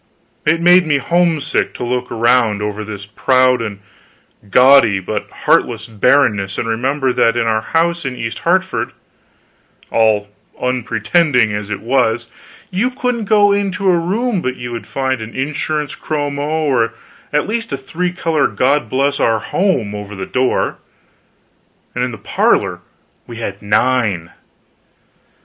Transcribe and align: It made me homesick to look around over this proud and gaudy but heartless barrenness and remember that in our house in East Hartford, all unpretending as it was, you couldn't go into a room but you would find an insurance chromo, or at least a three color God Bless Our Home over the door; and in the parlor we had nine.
It 0.47 0.59
made 0.61 0.87
me 0.87 0.97
homesick 0.97 1.75
to 1.75 1.83
look 1.83 2.11
around 2.11 2.63
over 2.63 2.83
this 2.83 3.05
proud 3.05 3.61
and 3.61 3.81
gaudy 4.49 4.99
but 4.99 5.29
heartless 5.29 5.85
barrenness 5.85 6.57
and 6.57 6.67
remember 6.67 7.13
that 7.13 7.37
in 7.37 7.45
our 7.45 7.61
house 7.61 8.03
in 8.03 8.15
East 8.15 8.39
Hartford, 8.39 8.93
all 9.91 10.27
unpretending 10.59 11.53
as 11.53 11.69
it 11.69 11.81
was, 11.81 12.31
you 12.71 12.89
couldn't 12.89 13.25
go 13.25 13.51
into 13.51 13.91
a 13.91 13.95
room 13.99 14.41
but 14.41 14.55
you 14.55 14.71
would 14.71 14.87
find 14.87 15.21
an 15.21 15.35
insurance 15.35 15.93
chromo, 15.93 16.65
or 16.65 16.95
at 17.31 17.47
least 17.47 17.71
a 17.71 17.77
three 17.77 18.11
color 18.11 18.47
God 18.47 18.89
Bless 18.89 19.19
Our 19.19 19.37
Home 19.37 19.93
over 19.93 20.15
the 20.15 20.25
door; 20.25 20.79
and 21.93 22.03
in 22.03 22.09
the 22.09 22.17
parlor 22.17 22.79
we 23.27 23.37
had 23.37 23.61
nine. 23.61 24.31